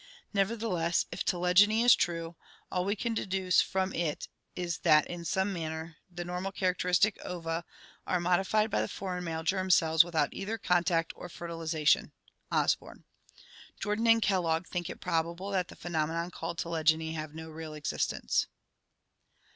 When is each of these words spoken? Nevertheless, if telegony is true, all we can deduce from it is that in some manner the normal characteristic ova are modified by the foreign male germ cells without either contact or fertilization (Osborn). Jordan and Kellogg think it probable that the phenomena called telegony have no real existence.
Nevertheless, 0.33 1.05
if 1.11 1.23
telegony 1.23 1.83
is 1.83 1.95
true, 1.95 2.35
all 2.71 2.83
we 2.83 2.95
can 2.95 3.13
deduce 3.13 3.61
from 3.61 3.93
it 3.93 4.27
is 4.55 4.79
that 4.79 5.05
in 5.05 5.23
some 5.23 5.53
manner 5.53 5.97
the 6.09 6.25
normal 6.25 6.51
characteristic 6.51 7.19
ova 7.23 7.63
are 8.07 8.19
modified 8.19 8.71
by 8.71 8.81
the 8.81 8.87
foreign 8.87 9.23
male 9.23 9.43
germ 9.43 9.69
cells 9.69 10.03
without 10.03 10.29
either 10.33 10.57
contact 10.57 11.13
or 11.15 11.29
fertilization 11.29 12.13
(Osborn). 12.51 13.03
Jordan 13.79 14.07
and 14.07 14.23
Kellogg 14.23 14.65
think 14.65 14.89
it 14.89 15.01
probable 15.01 15.51
that 15.51 15.67
the 15.67 15.75
phenomena 15.75 16.31
called 16.31 16.57
telegony 16.57 17.13
have 17.13 17.35
no 17.35 17.51
real 17.51 17.75
existence. 17.75 18.47